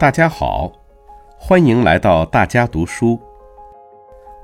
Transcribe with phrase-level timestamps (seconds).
[0.00, 0.72] 大家好，
[1.36, 3.20] 欢迎来到大家读书。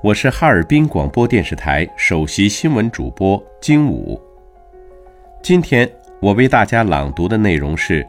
[0.03, 4.21] 我是哈尔滨广播电视台首席新闻主播金武。
[5.41, 5.91] 今天
[6.21, 8.07] 我为大家朗读的内容是：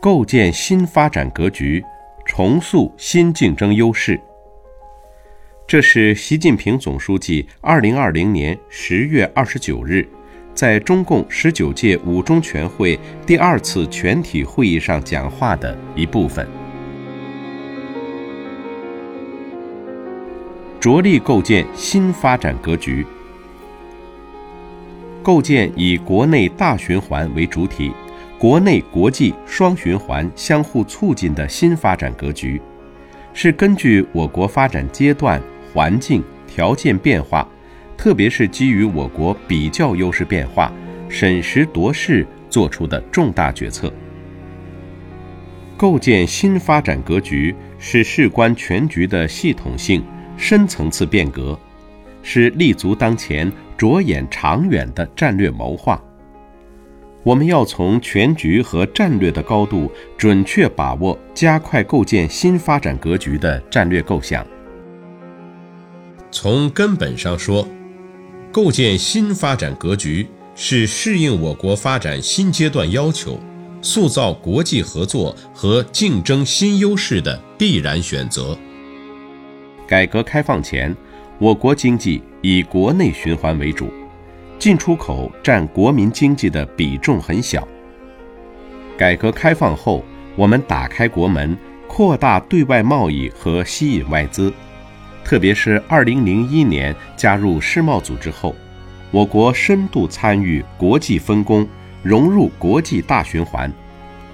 [0.00, 1.80] 构建新发展格局，
[2.26, 4.20] 重塑新竞争优势。
[5.64, 10.04] 这是习近平总书记二零二零年十月二十九日
[10.54, 16.44] 在中共十九届五中全会第二次全体会议上讲话的一部分。
[20.80, 23.04] 着力构建新发展格局，
[25.24, 27.92] 构建以国内大循环为主体、
[28.38, 32.62] 国内国际双循环相互促进的新发展格局，
[33.34, 35.42] 是根据我国发展阶段、
[35.74, 37.46] 环境条件变化，
[37.96, 40.72] 特别是基于我国比较优势变化，
[41.08, 43.92] 审时度势作出的重大决策。
[45.76, 50.04] 构建新发展格局是事关全局的系统性。
[50.38, 51.58] 深层次变革，
[52.22, 56.02] 是立足当前、着眼长远的战略谋划。
[57.24, 64.46] 我们要从全局和战略的高度，准确把握加快构建新发展格局的战略构想。
[66.30, 67.66] 从根本上说，
[68.52, 73.38] 构建新发展格局是适应我国发展新阶段要求、
[73.82, 78.56] 塑造国际合作和竞争新优势的必然选择。
[79.88, 80.94] 改革开放前，
[81.38, 83.90] 我国经济以国内循环为主，
[84.58, 87.66] 进出口占国民经济的比重很小。
[88.98, 90.04] 改革开放后，
[90.36, 94.52] 我们打开国门，扩大对外贸易和吸引外资，
[95.24, 98.54] 特别是2001年加入世贸组织后，
[99.10, 101.66] 我国深度参与国际分工，
[102.02, 103.72] 融入国际大循环，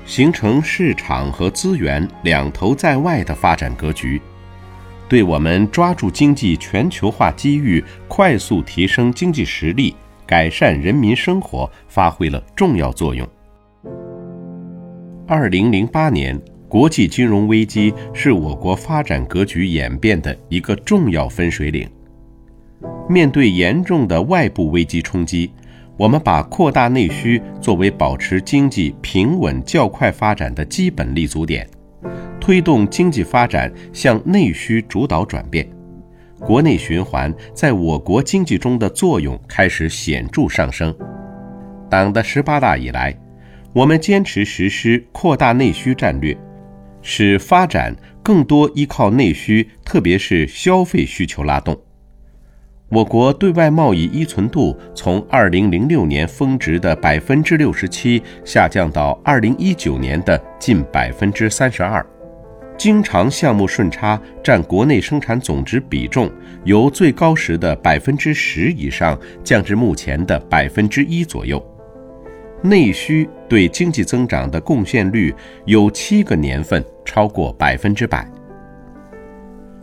[0.05, 4.21] 形成市场和资源两头在外的发展格局。
[5.09, 9.95] 对我们抓住经济全球化机遇、快速提升经济实力、
[10.27, 13.29] 改善人民生活发挥了重要作用。
[15.27, 16.39] 二零零八年
[16.69, 21.89] 国际金融危机是我国发展格局演变的一个重要分水岭。
[23.09, 25.51] 面对严重的外部危机冲击，
[25.97, 31.69] 我们把扩大内需作为保持经济平稳较快发展的基本立足点。
[32.45, 35.67] 推动经济发展向内需主导转变，
[36.41, 40.95] 国内循环在我国经济中的作用开始显著上升。
[41.89, 43.19] 党的十八大以来，
[43.73, 46.37] 我们坚持实施扩大内需战略，
[47.01, 51.75] 使发展更多依靠内需，特别是消费需求拉动。
[52.91, 62.05] 我国对外贸易依存度从二零零六年峰值的百分之六十七下降到二零一九年的近百分之三十二。
[62.77, 66.31] 经常项目顺差占国内生产总值比重
[66.65, 71.65] 由最高时的百分之十以上降至目前的百分之一左右，
[72.63, 75.33] 内需对经济增长的贡献率
[75.67, 78.29] 有七个年份超过百分之百。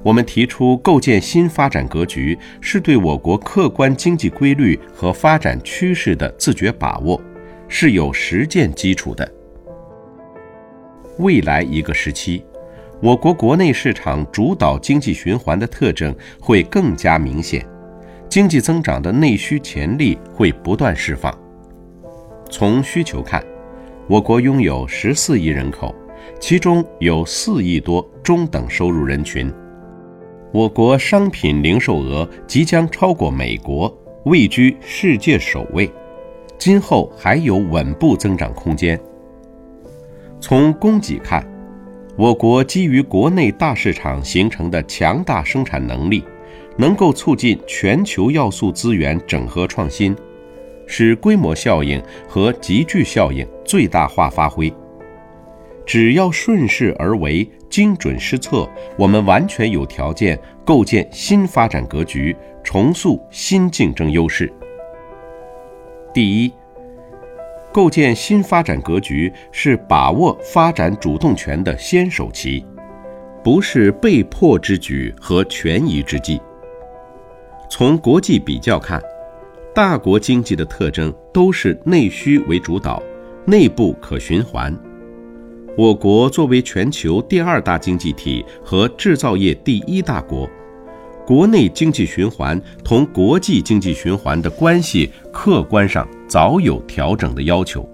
[0.04, 7.22] 我们提出构建新发展格局，是对我国客观经济规律和发展趋势的自觉把握，
[7.68, 9.32] 是有实践基础的。
[11.20, 12.44] 未来一个时期。
[13.02, 17.66] 我国国内市场主导经济循环的特征会更加明显，
[18.30, 21.36] 经济增长的内需潜力会不断释放。
[22.48, 23.44] 从需求看，
[24.08, 25.96] 我国拥有十四亿人口，
[26.40, 29.52] 其中有四亿多中等收入人群。
[30.52, 33.92] 我国商品零售额即将超过美国，
[34.26, 35.92] 位居世界首位，
[36.60, 39.00] 今后还有稳步增长空间。
[40.40, 41.44] 从供给看，
[42.18, 46.24] 我国基于国内大市场形成的强大生产能力，
[46.78, 50.16] 能够促进全球要素资源整合创新，
[50.86, 54.72] 使规模效应和集聚效应最大化发挥。
[55.86, 64.52] 只要顺势而为，精准施策，我们完全有条件构建新发展格局，重塑新竞争优势。
[66.14, 66.52] 第一。
[67.72, 72.66] 构建新发展格局是把握发展主动权的先手棋，
[73.44, 76.42] 不是被迫之举和权宜之计。
[77.70, 79.02] 从国际比较看，
[79.74, 83.02] 大国经济的特征都是内需为主导，
[83.46, 84.78] 内部可循环。
[85.78, 90.50] 我国作为全球第二大经济体和制造业第一大国。
[91.26, 97.86] 国内经济循环同国际经济循环的关系，客观上早有调整的要求。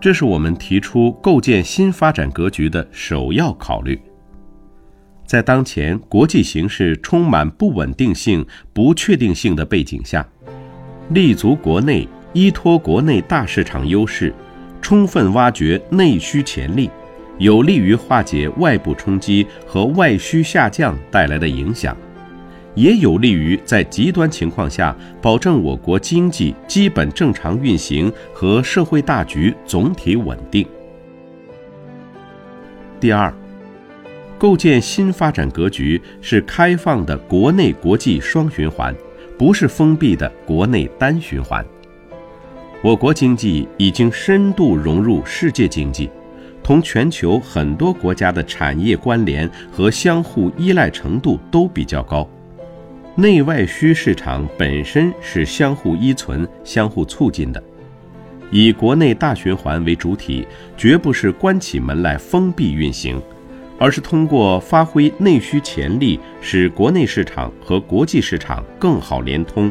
[0.00, 4.00] 这是我们提出构建新发展格局的首要考虑。
[5.26, 10.24] 在当前国际形势充满不稳定性、不确定性的背景下，
[11.08, 14.32] 立足国内，依托国内大市场优势，
[14.80, 16.88] 充分挖掘内需潜力，
[17.38, 21.96] 有利于化解外部冲击和外需下降带来的影响，
[22.74, 30.66] 也有利于在极端情况下保证我国经济基本正常运行和社会大局总体稳定。
[33.00, 33.32] 第二。
[34.36, 38.94] 构建新发展格局是开放的国内国际双循环，
[39.38, 41.64] 不是封闭的国内单循环。
[42.82, 46.10] 我国经济已经深度融入世界经济，
[46.62, 52.28] 同全球很多国家的产业关联和相互依赖程度都比较高，
[53.16, 57.62] 内外需市场本身是相互依存、相互促进的。
[58.50, 60.46] 以国内大循环为主体，
[60.76, 63.22] 绝不是关起门来封闭运行。
[63.76, 69.70] 而是通过发挥内需潜力，使国内市场和国际市场更好连通，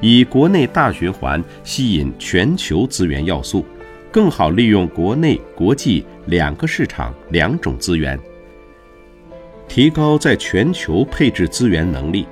[0.00, 3.64] 以国内大循环吸引全球资源要素，
[4.12, 8.20] 更好利用国内国际两个市场两种资源，
[9.66, 12.26] 提高在全球配置资源能力，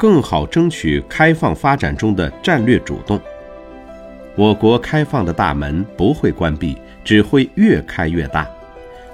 [0.00, 3.20] 更好争取开放发展中的战略主动。
[4.34, 6.74] 我国开放的大门不会关闭，
[7.04, 8.48] 只会越开越大。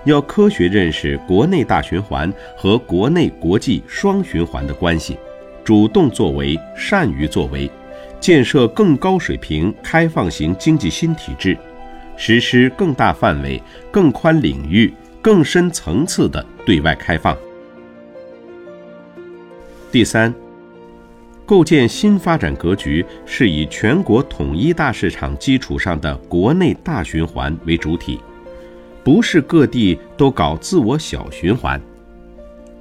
[0.05, 5.19] 要科学认识国内大循环和国内国际双循环的关系，
[5.65, 7.69] 主动作为，善于作为，
[8.21, 11.59] 建设更高水平开放型经济新体制，
[12.17, 13.61] 实施更大范围、
[13.91, 17.37] 更宽领域、更深层次的对外开放。
[19.91, 20.33] 第三，
[21.47, 28.21] 构建新发展格局是以全国统一大市场基础上的国内大循环为主体。
[29.05, 31.81] 不是各地都搞自我小循环。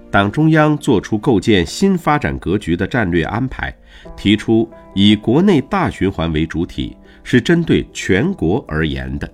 [0.09, 3.71] 党中央作出构建新发展格局的战略安排，
[4.17, 9.31] 提出以国内大循环为主体，是针对全国而言的，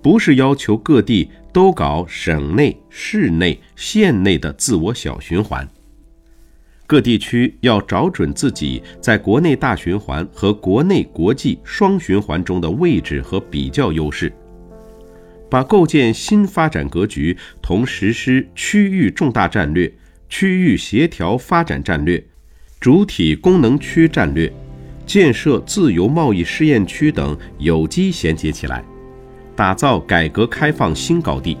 [0.00, 5.68] 不是要求各地都搞省内、市内、县内的自我小循环。
[6.92, 14.30] 各地区要找准自己在国内大循环和国内国际双循环中的位置和比较优势。
[15.48, 19.90] 把构建新发展格局同实施区域重大战略、
[20.28, 22.22] 区域协调发展战略、
[22.78, 24.52] 主体功能区战略、
[25.06, 28.84] 建设自由贸易试验区等有机衔接起来，
[29.56, 31.56] 打造改革开放新高地。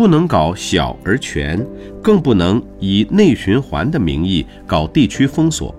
[0.00, 1.62] 不能搞小而全，
[2.02, 5.74] 更不能以内循环的名义搞地区封锁。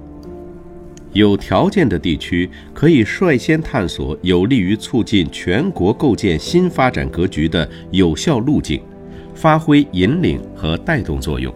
[1.12, 8.80] 有条件的地区可以率先探索有利于促进全国构建新发展格局的有效路径，
[9.34, 11.52] 发挥引领和带动作用。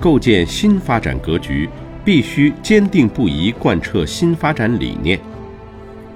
[0.00, 1.68] 构建新发展格局
[2.06, 5.20] 必须坚定不移贯彻新发展理念。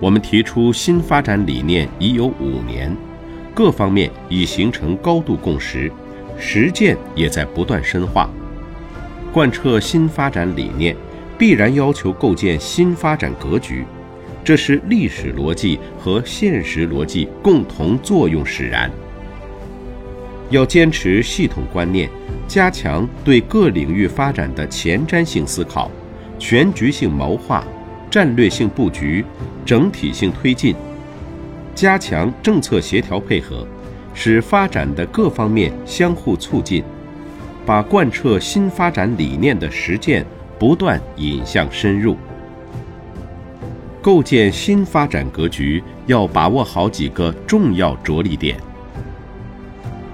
[0.00, 2.96] 我们提出新发展理念已有五年，
[3.58, 5.90] 各方面已形成高度共识，
[6.38, 8.30] 实践也在不断深化。
[9.32, 10.94] 贯彻新发展理念。
[11.36, 13.84] 必然要求构建新发展格局，
[14.42, 18.90] 这是历史逻辑和现实逻辑共同作用使然。
[20.50, 22.10] 要坚持系统观念，
[22.48, 25.88] 加强对各领域发展的前瞻性思考、
[26.40, 27.64] 全局性谋划、
[28.10, 29.24] 战略性布局、
[29.64, 30.74] 整体性推进，
[31.78, 33.64] 加强政策协调配合，
[34.12, 36.82] 使发展的各方面相互促进，
[37.64, 40.26] 把贯彻新发展理念的实践。
[40.58, 42.16] 不断引向深入，
[44.02, 48.56] 构建新发展格局要把握好几个重要着力点。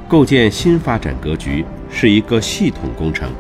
[0.07, 3.31] 构建新发展格局是一个系统工程，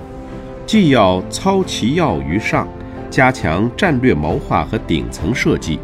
[0.64, 2.66] 既要操其要于上，
[3.10, 5.78] 加强战略谋划和顶层设计，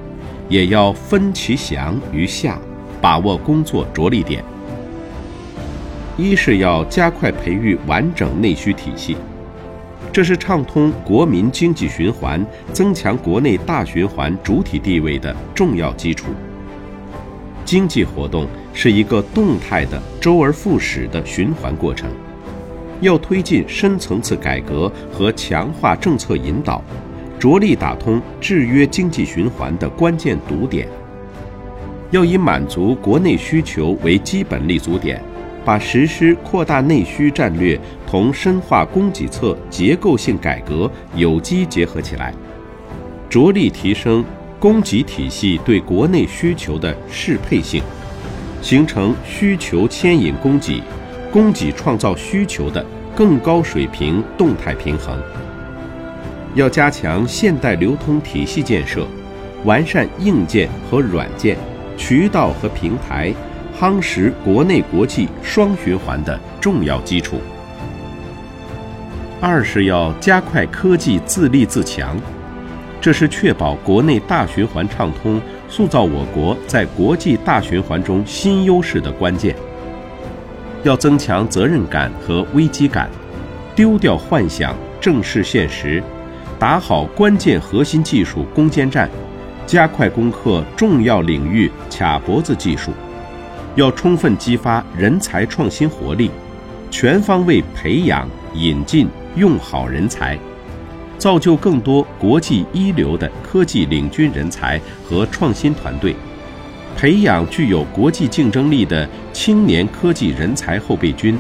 [0.50, 2.59] 也要分其详于下，
[3.00, 4.45] 把握工作着力点。
[6.19, 9.16] 一是要加快培育完整内需体系。
[10.12, 16.26] 这是畅通国民经济循环、增强国内大循环主体地位的重要基础。
[17.64, 22.11] 经济活动是一个动态的、周而复始的循环过程，
[23.00, 26.83] 要推进深层次改革和强化政策引导，
[27.40, 30.87] 着力打通制约经济循环的关键堵点。
[32.12, 35.20] 要以满足国内需求为基本立足点。
[35.62, 42.32] 把实施扩大内需战略同深化供给侧结构性改革有机结合起来，
[43.28, 44.25] 着力提升
[44.59, 47.82] 供给体系对国内需求的适配性，
[48.62, 50.82] 形成需求牵引供给、
[51.30, 55.23] 供给创造需求的更高水平动态平衡。
[56.54, 59.07] 要加强现代流通体系建设，
[59.64, 61.57] 完善硬件和软件、
[61.97, 63.33] 渠道和平台，
[63.78, 67.40] 夯实国内国际双循环的重要基础。
[69.40, 72.16] 二是要加快科技自立自强，
[73.00, 79.54] 这是确保国内大循环畅通、塑造我国在国际大循环中新优势的关键。
[80.83, 83.09] 要增强责任感和危机感，
[83.75, 86.02] 丢掉幻想，正视现实。
[86.61, 89.09] 打好关键核心技术攻坚战，
[89.67, 92.93] 加快攻克重要领域卡脖子技术，
[93.76, 96.31] 要充分激发人才创新活力，
[96.90, 100.38] 全方位培养、引进、用好人才，
[101.17, 106.14] 造就更多国际一流的科技领军人才和创新团队，
[106.95, 111.38] 培养具有国际竞争力的青年科技人才后备军。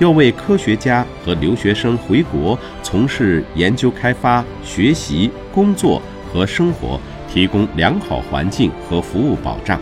[0.00, 7.00] 要为科学家和留学生回国从事研究开发、学习、工作和生活
[7.32, 9.80] 提供良好环境和服务保障，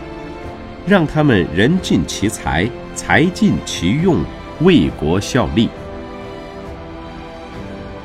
[0.85, 4.23] 让他们人尽其才、才尽其用，
[4.61, 5.67] 为国效力。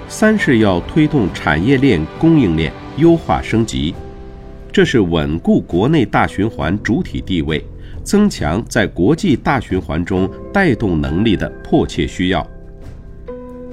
[0.09, 3.95] 三是要推动产业链、供应链优化升级，
[4.79, 7.61] 这是稳固国内大循环主体地位。
[8.05, 12.49] 增强在国际大循环中带动能力的迫切需要。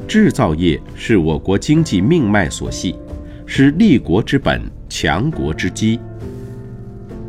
[0.08, 2.96] 制造业是我国经济命脉所系，
[3.46, 4.60] 是立国之本、
[4.90, 6.00] 强国之基。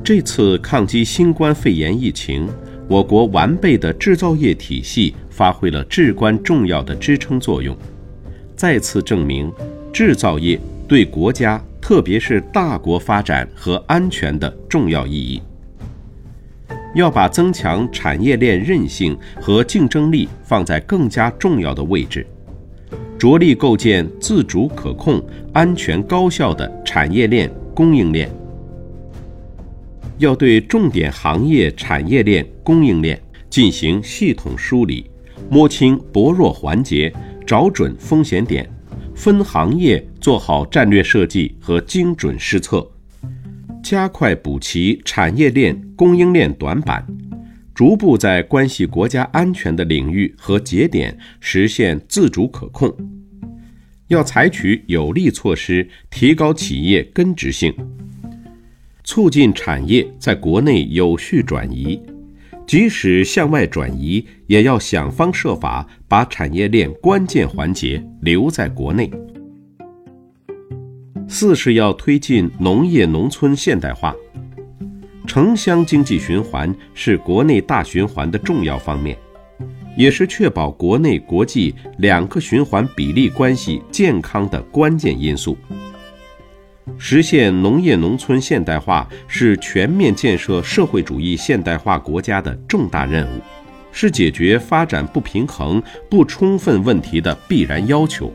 [0.02, 2.48] 这次抗击新冠肺炎疫情，
[2.88, 7.76] 我国完备的制造业体系发挥了至关重要的支撑作用，
[8.56, 9.52] 再次证明
[9.92, 15.40] 制造业对国家，特别是大国发展和安全的重要意义。
[16.96, 22.26] 要把增强产业链韧性和竞争力放在更加重要的位置，
[23.16, 28.28] 着力构建自主可控、安全高效的产业链供应链。
[30.18, 33.16] 要对重点行业产业链供应链
[33.48, 35.08] 进行系统梳理，
[35.48, 37.12] 摸清薄弱环节，
[37.46, 38.68] 找准风险点，
[39.16, 42.88] 分行业做好战略设计和精准施策。
[43.82, 47.04] 加快补齐产业链供应链短板，
[47.74, 52.94] 逐步在关系国家安全的领域和节点实现自主可控。
[54.08, 57.74] 要采取有力措施，提高企业根植性，
[59.02, 62.00] 促进产业在国内有序转移。
[62.66, 69.08] 即使向外转移，也要想方设法把产业链关键环节留在国内。
[71.28, 74.14] 四是要推进农业农村现代化，
[75.26, 79.16] 城乡经济循环是国内大循环的重要方面，
[79.96, 85.56] 也是确保国内国际两个循环比例关系健康的关键因素。
[86.98, 93.40] 实现农业农村现代化是全面建设社会主义现代化国家的重大任务，
[93.90, 98.32] 是解决发展不平衡不充分问题的必然要求。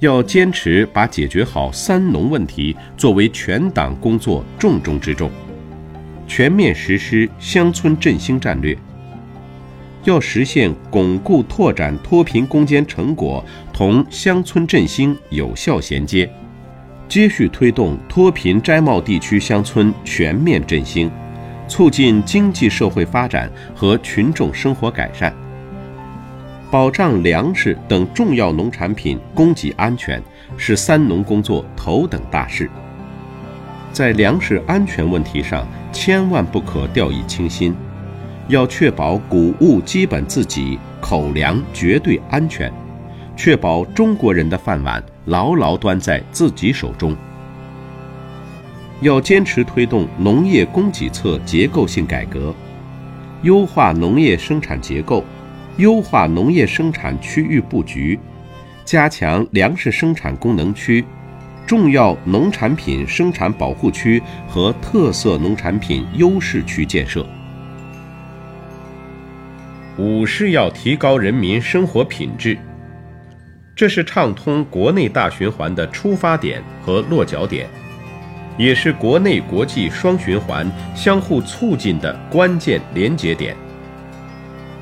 [0.00, 5.30] 要坚持把解决好“三农”问题作为全党工作重中之重，
[6.28, 8.76] 全面实施乡村振兴战略。
[10.04, 16.30] 要实现巩固拓展脱贫攻坚成果同乡村振兴有效衔接，
[17.08, 21.10] 继续推动脱贫摘帽地区乡村全面振兴，
[21.68, 25.34] 促进经济社会发展和群众生活改善。
[26.70, 30.20] 保障粮食等重要农产品供给安全
[30.56, 32.68] 是“三农”工作头等大事。
[33.92, 37.74] 在粮食安全问题上，千万不可掉以轻心，
[38.48, 42.70] 要确保谷物基本自给，口粮绝对安全，
[43.36, 47.16] 确保中国人的饭碗牢牢端在自己手中。
[49.02, 52.54] 要坚持推动农业供给侧结构性改革，
[53.42, 55.22] 优化农业生产结构。
[55.78, 58.18] 优化农业生产区域布局，
[58.82, 61.04] 加强粮食生产功能区、
[61.66, 67.26] 重要农产品生产保护区和特色农产品优势区建设。
[69.98, 72.56] 五是要提高人民生活品质，
[73.76, 77.68] 这是畅通国内大循环的出发点和落脚点，
[78.56, 83.54] 也是国内国际双循环相互促进的关键连接点。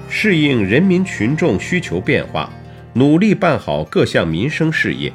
[0.08, 2.48] 适应人民群众需求变化，
[2.92, 5.12] 努力办好各项民生事业，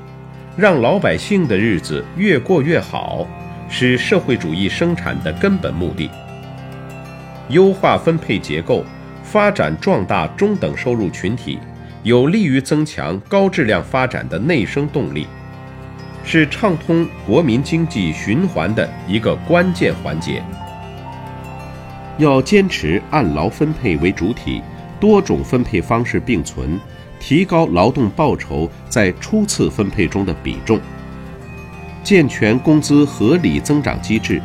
[0.58, 3.26] 让老百姓的日子越过越好，
[3.70, 6.10] 是社会主义生产的根本目的。
[7.48, 8.84] 优化分配结构，
[9.24, 11.58] 发展壮大中等收入群体，
[12.04, 15.28] 有利于增强高质量发展的内生动力，
[16.24, 20.42] 是畅通国民经济循环的一个关键环节。
[22.18, 24.62] 要坚持按劳分配为主体，
[25.00, 26.80] 多种分配方式并存。
[27.22, 30.80] 提高劳动报酬在初次分配中的比重，
[32.02, 34.42] 健全工资合理增长机制，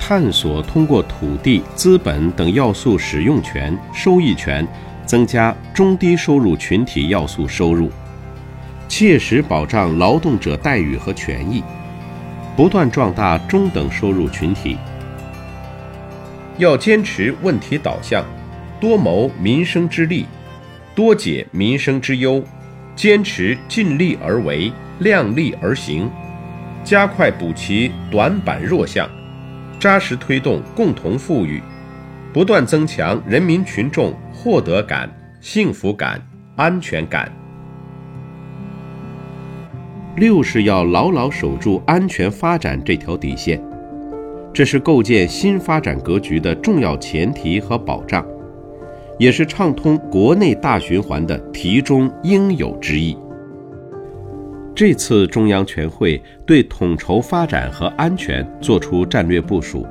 [0.00, 4.66] 探索通过土地、资本等要素使用权、收益权，
[5.06, 7.90] 增加中低收入群体要素收入，
[8.88, 11.62] 切实保障劳动者待遇和权益，
[12.56, 14.76] 不断壮大中等收入群体。
[16.56, 18.24] 要坚持问题导向，
[18.80, 20.26] 多谋民生之利。
[20.94, 22.40] 多解民生之忧，
[22.94, 26.08] 坚持尽力而为、量力而行，
[26.84, 29.10] 加快补齐短板弱项，
[29.80, 31.60] 扎实推动共同富裕，
[32.34, 35.08] 不断增强人民群众获得感、
[35.40, 36.20] 幸福感、
[36.56, 37.30] 安全感。
[40.16, 43.62] 六是要牢牢守住安全发展这条底线，
[44.52, 48.26] 这是构建新发展格局的重要前提和保障。
[49.16, 53.16] 也是畅通国内大循环的题中应有之义。
[54.74, 59.86] 这次中央全会对统筹发展和安全作出战略部署，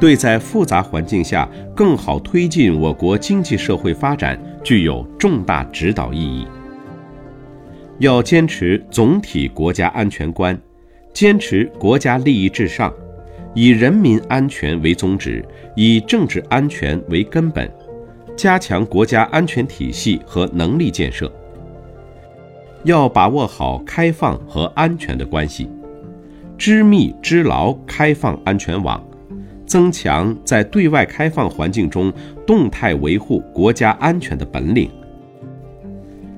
[0.00, 6.46] 对在复杂环境下更好推进我国经济社会发展具有重大指导意义。
[7.98, 10.58] 要坚持总体国家安全观，
[11.12, 12.90] 坚持国家利益至上，
[13.54, 15.44] 以人民安全为宗旨，
[15.76, 17.70] 以政治安全为根本。
[18.34, 21.30] 加强国家安全体系和能力建设，
[22.84, 25.68] 要把握好开放和安全的关系，
[26.56, 29.04] 织密织牢开放安全网，
[29.70, 32.12] 增强在对外开放环境中
[32.44, 34.90] 动态维护国家安全的本领。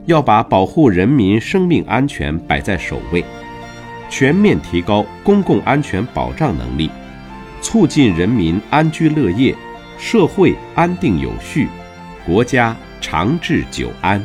[0.04, 3.24] 要把保护人民生命安全摆在首位，
[4.10, 6.90] 全面提高公共安全保障能力，
[7.62, 9.54] 促进人民安居乐业，
[9.96, 11.68] 社会安定有序。
[12.26, 14.22] 国家长治久安。